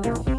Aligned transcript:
Thank 0.00 0.28
you. 0.28 0.37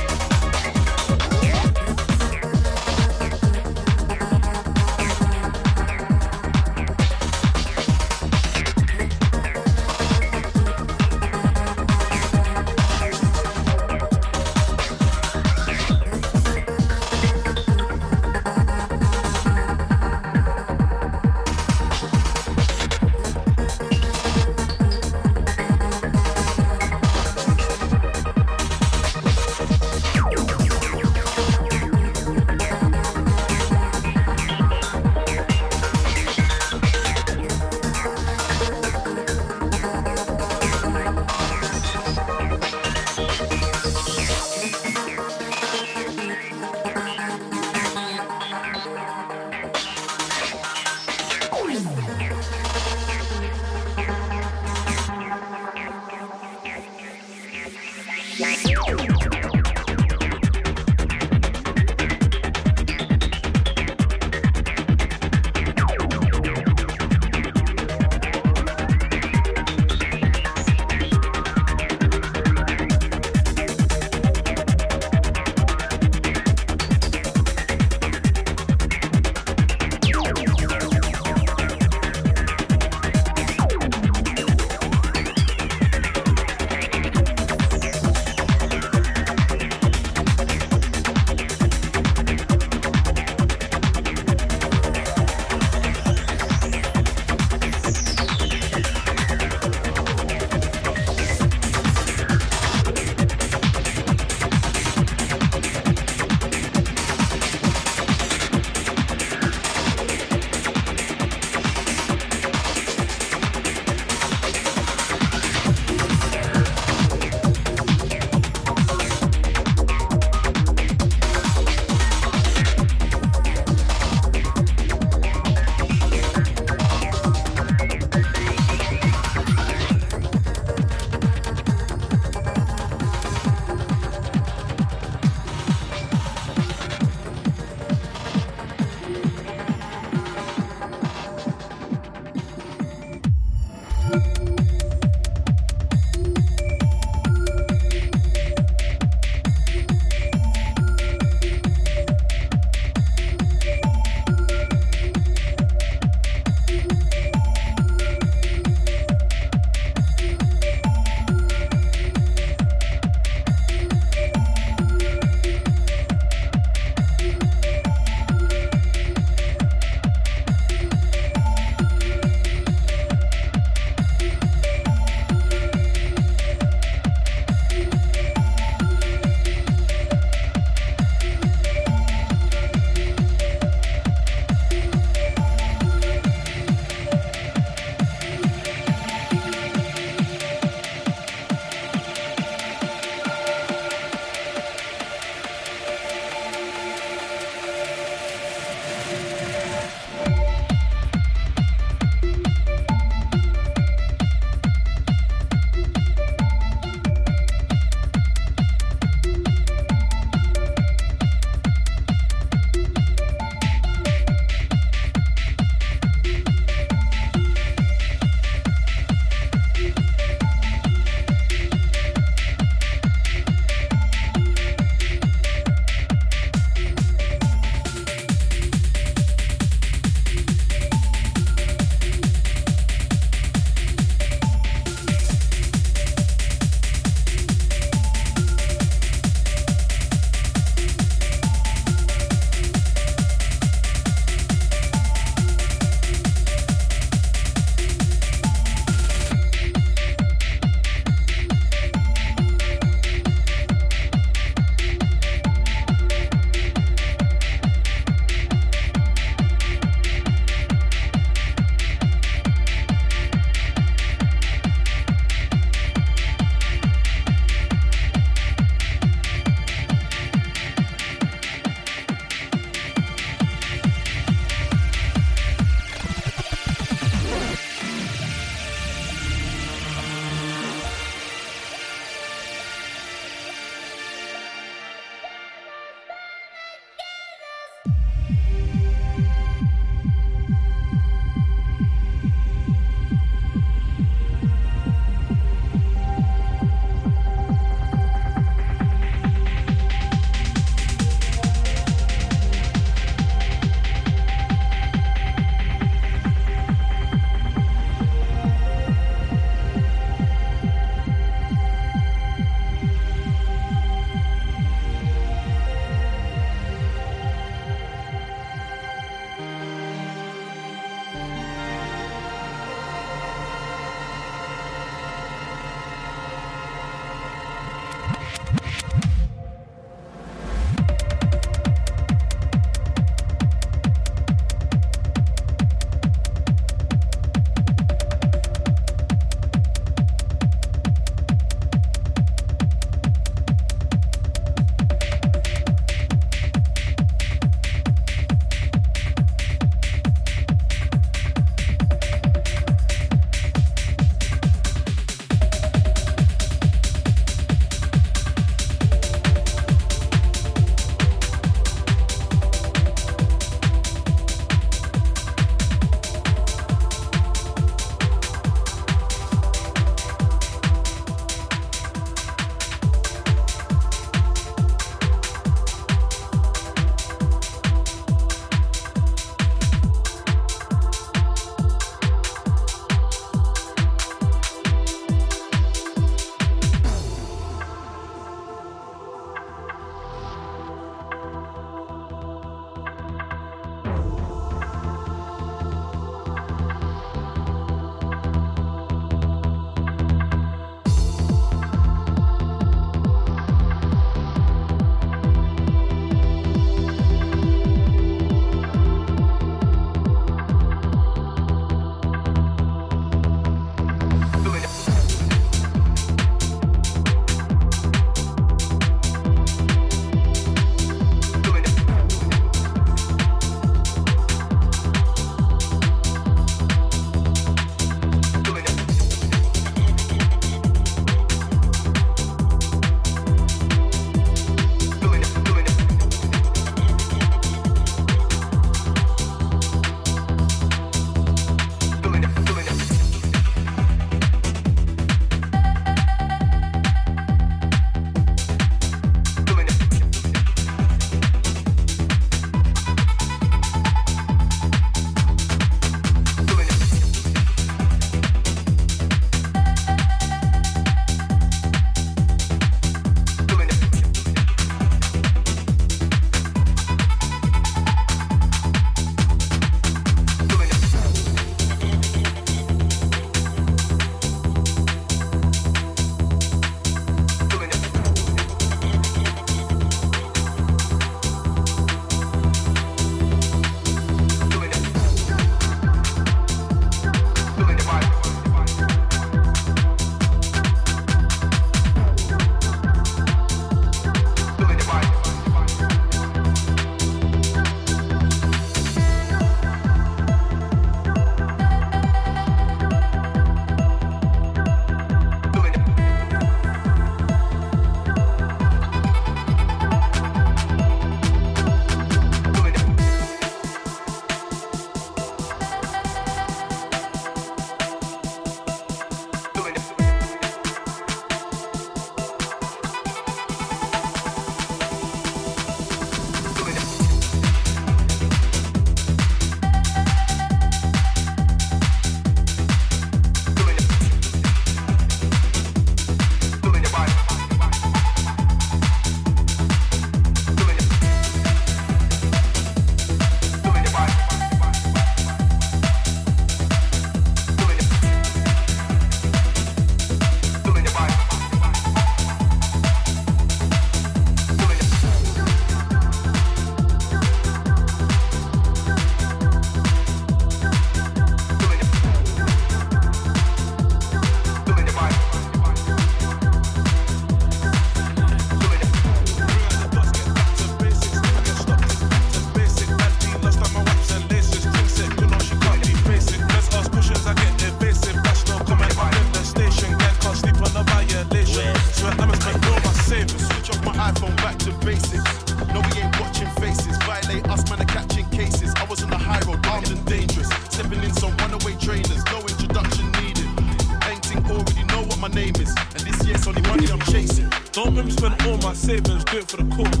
Savings, 598.88 599.24
do 599.24 599.38
it 599.38 599.50
for 599.50 599.58
the 599.58 599.68
cause. 599.76 600.00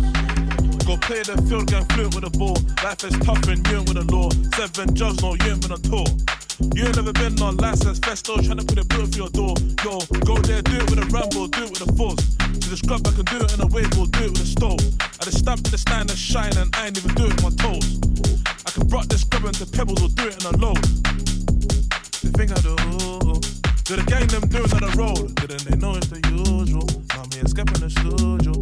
Go 0.88 0.96
play 0.96 1.20
the 1.20 1.36
field, 1.44 1.66
get 1.68 1.84
fluent 1.92 2.14
with 2.14 2.24
the 2.24 2.32
ball. 2.38 2.56
Life 2.80 3.04
is 3.04 3.12
tough 3.20 3.44
and 3.52 3.60
you 3.68 3.76
ain't 3.76 3.88
with 3.88 4.00
the 4.00 4.06
law. 4.08 4.30
Seven 4.56 4.94
jobs, 4.94 5.20
no, 5.20 5.36
you 5.36 5.52
ain't 5.52 5.60
been 5.60 5.76
on 5.76 5.82
tour. 5.84 6.08
You 6.72 6.88
ain't 6.88 6.96
never 6.96 7.12
been 7.12 7.36
on 7.42 7.56
license, 7.58 8.00
festo, 8.00 8.40
trying 8.40 8.56
to 8.56 8.64
put 8.64 8.78
a 8.80 8.86
bill 8.88 9.04
for 9.04 9.18
your 9.18 9.32
door. 9.36 9.52
Yo, 9.84 10.00
go 10.24 10.40
there, 10.48 10.62
do 10.62 10.80
it 10.80 10.88
with 10.88 11.04
a 11.04 11.06
ramble, 11.12 11.52
do 11.52 11.68
it 11.68 11.70
with 11.76 11.84
a 11.84 11.90
force. 12.00 12.24
To 12.40 12.66
the 12.72 12.78
scrub, 12.80 13.04
I 13.04 13.12
can 13.12 13.28
do 13.28 13.36
it 13.44 13.52
in 13.52 13.60
a 13.60 13.68
wave, 13.68 13.92
or 14.00 14.08
do 14.08 14.24
it 14.24 14.32
with 14.32 14.48
a 14.48 14.50
stove. 14.56 14.80
I 15.20 15.28
just 15.28 15.44
stamp 15.44 15.60
to 15.66 15.70
the 15.70 15.78
stand 15.78 16.08
and 16.08 16.18
shine, 16.18 16.56
and 16.56 16.72
I 16.72 16.88
ain't 16.88 16.96
even 16.96 17.12
do 17.12 17.28
it 17.28 17.36
with 17.36 17.44
my 17.44 17.52
toes. 17.60 18.00
I 18.64 18.70
can 18.72 18.88
rock 18.88 19.06
this 19.12 19.22
scrub 19.28 19.44
into 19.44 19.68
pebbles 19.68 20.00
or 20.00 20.08
do 20.16 20.32
it 20.32 20.38
in 20.40 20.44
a 20.48 20.56
load. 20.56 20.80
The 22.24 22.30
thing 22.32 22.48
I 22.48 22.58
do, 22.64 22.72
do 23.84 23.92
the 24.00 24.06
gang 24.08 24.26
them 24.32 24.48
do 24.48 24.64
it 24.64 24.72
on 24.72 24.82
the 24.86 24.92
road. 24.96 25.36
Didn't 25.36 25.68
they 25.68 25.76
know 25.76 25.92
it's 25.98 26.08
the 26.08 26.20
usual? 26.32 26.97
Me 27.38 27.44
escaping 27.44 27.78
the 27.78 27.88
studio. 27.88 28.52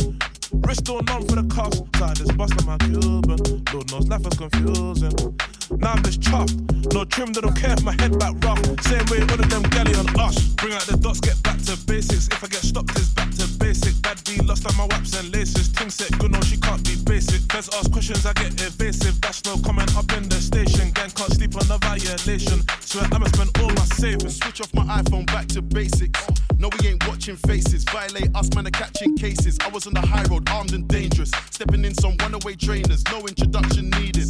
Wrist 0.53 0.91
all 0.91 1.01
numb 1.09 1.27
for 1.27 1.37
the 1.37 1.49
cost, 1.49 1.85
so 1.97 2.05
I 2.05 2.13
just 2.13 2.37
bust 2.37 2.53
on 2.61 2.67
my 2.67 2.77
Cuban. 2.85 3.41
Lord 3.73 3.91
knows 3.91 4.07
life 4.09 4.27
is 4.27 4.37
confusing. 4.37 5.56
Now 5.71 5.93
I'm 5.93 6.03
just 6.03 6.21
chuffed. 6.21 6.93
No 6.93 7.05
trim, 7.05 7.33
they 7.33 7.41
don't 7.41 7.57
care 7.57 7.73
if 7.73 7.83
my 7.83 7.93
head 8.01 8.19
back 8.19 8.35
rough. 8.45 8.63
Same 8.83 9.05
way 9.11 9.21
all 9.21 9.41
of 9.41 9.51
them 9.51 9.63
galley 9.75 9.95
on 9.95 10.09
us. 10.21 10.39
Bring 10.55 10.73
out 10.73 10.83
the 10.83 10.97
dots, 10.97 11.21
get 11.21 11.43
back 11.43 11.59
to 11.67 11.77
basics. 11.87 12.29
If 12.29 12.43
I 12.45 12.49
get 12.49 12.63
stopped, 12.63 12.91
it's 12.91 13.11
back 13.11 13.31
to 13.37 13.47
basic. 13.59 14.01
Bad 14.03 14.23
B 14.25 14.39
lost 14.45 14.67
on 14.67 14.77
my 14.77 14.87
waps 14.87 15.19
and 15.19 15.33
laces. 15.33 15.69
Ting 15.73 15.91
set 15.91 16.17
good, 16.19 16.31
no, 16.31 16.41
she 16.43 16.57
can't 16.57 16.83
be 16.85 16.97
basic. 17.05 17.41
Feds 17.53 17.69
ask 17.75 17.91
questions, 17.91 18.25
I 18.25 18.33
get 18.35 18.53
evasive. 18.61 19.21
That's 19.21 19.45
no 19.45 19.59
comment 19.59 19.97
up 19.97 20.11
in 20.17 20.29
the 20.29 20.41
station. 20.41 20.91
Gang 20.93 21.11
can't 21.11 21.33
sleep 21.35 21.57
on 21.57 21.67
the 21.67 21.79
violation. 21.79 22.63
Swear 22.81 23.09
I'ma 23.13 23.27
spend 23.27 23.51
all 23.59 23.71
my 23.71 23.87
savings. 23.99 24.37
Switch 24.39 24.61
off 24.61 24.73
my 24.75 24.85
iPhone 25.03 25.27
back 25.27 25.49
to 25.49 25.63
basics. 25.63 26.21
No, 26.59 26.71
we 26.81 26.89
ain't 26.89 27.07
watching 27.07 27.37
faces. 27.37 27.85
Violate 27.85 28.35
us, 28.35 28.49
man, 28.55 28.67
are 28.67 28.71
catching 28.71 29.17
cases. 29.17 29.59
I 29.61 29.69
was 29.69 29.87
on 29.87 29.95
the 29.95 30.01
high 30.01 30.25
road, 30.31 30.49
armed 30.49 30.73
and 30.73 30.89
dangerous. 30.89 31.31
Stepping 31.51 31.85
in 31.85 31.95
some 31.95 32.17
runaway 32.23 32.55
trainers, 32.55 33.03
no 33.11 33.19
introduction 33.27 33.91
needed. 33.91 34.27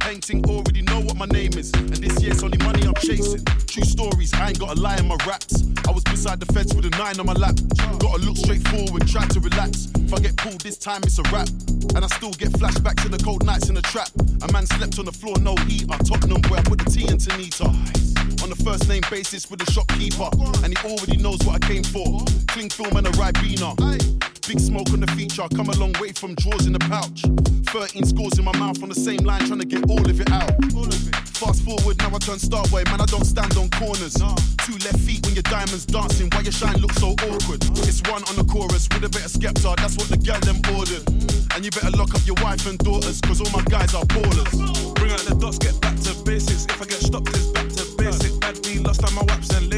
Painting 0.00 0.44
already 0.48 0.77
know 0.82 1.00
what 1.00 1.16
my 1.16 1.26
name 1.26 1.52
is. 1.54 1.72
And 1.72 1.96
this 1.96 2.22
year's 2.22 2.42
only 2.42 2.58
money 2.58 2.86
I'm 2.86 2.94
chasing. 2.94 3.44
True 3.66 3.84
stories, 3.84 4.32
I 4.34 4.48
ain't 4.48 4.58
got 4.58 4.76
a 4.76 4.80
lie 4.80 4.96
in 4.96 5.06
my 5.06 5.16
raps. 5.26 5.64
I 5.86 5.90
was 5.90 6.04
beside 6.04 6.40
the 6.40 6.52
fence 6.52 6.74
with 6.74 6.84
a 6.86 6.90
nine 6.90 7.18
on 7.20 7.26
my 7.26 7.32
lap. 7.32 7.56
Gotta 7.98 8.22
look 8.22 8.36
straight 8.36 8.66
forward, 8.68 9.06
try 9.08 9.26
to 9.26 9.40
relax. 9.40 9.88
If 9.96 10.12
I 10.12 10.18
get 10.20 10.36
pulled 10.36 10.60
this 10.60 10.76
time, 10.78 11.02
it's 11.04 11.18
a 11.18 11.22
wrap. 11.32 11.48
And 11.94 12.04
I 12.04 12.08
still 12.08 12.32
get 12.32 12.50
flashbacks 12.50 13.02
to 13.02 13.08
the 13.08 13.18
cold 13.18 13.44
nights 13.44 13.68
in 13.68 13.74
the 13.74 13.82
trap. 13.82 14.10
A 14.42 14.52
man 14.52 14.66
slept 14.66 14.98
on 14.98 15.04
the 15.04 15.12
floor, 15.12 15.38
no 15.40 15.54
heater. 15.66 15.98
Tottenham, 16.04 16.42
where 16.48 16.60
I 16.60 16.62
put 16.62 16.78
the 16.78 16.90
tea 16.90 17.08
into 17.08 17.36
Nita. 17.36 17.68
On 18.42 18.50
the 18.50 18.60
first 18.64 18.88
name 18.88 19.02
basis 19.10 19.50
with 19.50 19.60
the 19.60 19.70
shopkeeper. 19.72 20.30
And 20.64 20.76
he 20.76 20.88
already 20.88 21.16
knows 21.16 21.38
what 21.44 21.62
I 21.62 21.66
came 21.66 21.84
for. 21.84 22.24
Cling 22.48 22.70
film 22.70 22.96
and 22.96 23.06
a 23.06 23.10
Ribena. 23.12 23.74
Big 24.48 24.60
smoke 24.60 24.88
on 24.96 25.00
the 25.00 25.06
feature, 25.12 25.42
I 25.42 25.48
come 25.48 25.68
a 25.68 25.76
long 25.76 25.92
way 26.00 26.08
from 26.16 26.32
drawers 26.40 26.64
in 26.64 26.72
the 26.72 26.80
pouch. 26.88 27.20
13 27.68 28.00
scores 28.00 28.38
in 28.40 28.46
my 28.48 28.56
mouth 28.56 28.82
on 28.82 28.88
the 28.88 28.96
same 28.96 29.20
line, 29.20 29.44
trying 29.44 29.60
to 29.60 29.68
get 29.68 29.84
all 29.84 30.00
of 30.00 30.16
it 30.18 30.32
out. 30.32 30.48
Fast 31.36 31.68
forward, 31.68 31.98
now 32.00 32.08
I 32.08 32.18
turn 32.18 32.40
star 32.40 32.64
boy, 32.72 32.80
man, 32.88 32.96
I 32.96 33.04
don't 33.12 33.28
stand 33.28 33.52
on 33.60 33.68
corners. 33.76 34.16
Two 34.64 34.80
left 34.88 35.04
feet 35.04 35.20
when 35.28 35.36
your 35.36 35.44
diamonds 35.44 35.84
dancing, 35.84 36.32
why 36.32 36.40
your 36.40 36.56
shine 36.56 36.80
looks 36.80 36.96
so 36.96 37.12
awkward? 37.28 37.60
It's 37.84 38.00
one 38.08 38.24
on 38.24 38.40
the 38.40 38.46
chorus 38.48 38.88
with 38.88 39.04
a 39.04 39.12
bit 39.12 39.28
of 39.28 39.32
Skepta, 39.36 39.76
that's 39.76 40.00
what 40.00 40.08
the 40.08 40.16
girl 40.16 40.40
them 40.40 40.64
ordered. 40.72 41.04
Mm. 41.04 41.56
And 41.56 41.60
you 41.60 41.70
better 41.70 41.92
lock 41.92 42.16
up 42.16 42.24
your 42.24 42.40
wife 42.40 42.64
and 42.64 42.80
daughters, 42.80 43.20
cause 43.20 43.44
all 43.44 43.52
my 43.52 43.60
guys 43.68 43.92
are 43.92 44.08
ballers. 44.16 44.48
Bring 44.96 45.12
out 45.12 45.20
the 45.28 45.36
dots, 45.36 45.60
get 45.60 45.76
back 45.84 46.00
to 46.08 46.16
basics. 46.24 46.64
If 46.64 46.80
I 46.80 46.88
get 46.88 47.04
stopped, 47.04 47.28
it's 47.36 47.52
back 47.52 47.68
to 47.68 47.84
basic. 48.00 48.32
Bad 48.40 48.56
B 48.64 48.80
lost 48.80 49.04
on 49.04 49.12
my 49.12 49.28
waps 49.28 49.52
and 49.52 49.68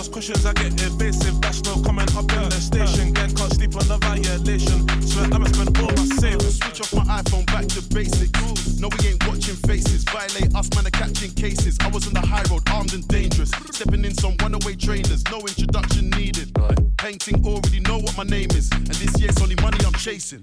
ask 0.00 0.12
questions, 0.12 0.46
I 0.46 0.54
get 0.54 0.72
evasive. 0.80 1.40
That's 1.42 1.62
no 1.64 1.74
comment 1.82 2.16
up 2.16 2.32
in 2.32 2.48
the 2.48 2.60
station. 2.60 3.12
Gang 3.12 3.34
can't 3.34 3.52
sleep 3.52 3.76
on 3.76 3.86
the 3.86 3.98
violation. 3.98 4.80
Swear 5.06 5.28
I'ma 5.28 5.46
spend 5.52 5.76
all 5.76 5.92
my 5.92 6.04
savings. 6.16 6.56
Switch 6.56 6.80
off 6.80 6.92
my 6.94 7.04
iPhone 7.20 7.44
back 7.46 7.66
to 7.76 7.82
basics. 7.94 8.80
No, 8.80 8.88
we 8.88 9.08
ain't 9.08 9.26
watching 9.28 9.56
faces. 9.68 10.04
Violate 10.04 10.54
us, 10.56 10.70
man, 10.74 10.86
are 10.86 10.90
catching 10.90 11.32
cases. 11.32 11.76
I 11.80 11.88
was 11.88 12.06
on 12.06 12.14
the 12.14 12.24
high 12.24 12.44
road, 12.50 12.62
armed 12.70 12.94
and 12.94 13.06
dangerous. 13.08 13.50
Stepping 13.72 14.04
in 14.04 14.14
some 14.14 14.36
runaway 14.40 14.74
trainers, 14.74 15.22
no 15.30 15.38
introduction 15.40 16.08
needed. 16.10 16.50
Painting 16.96 17.44
already 17.44 17.80
know 17.80 17.98
what 17.98 18.16
my 18.16 18.24
name 18.24 18.50
is. 18.52 18.70
And 18.72 18.96
this 18.96 19.20
year's 19.20 19.36
only 19.42 19.56
money 19.56 19.78
I'm 19.84 19.92
chasing. 19.92 20.42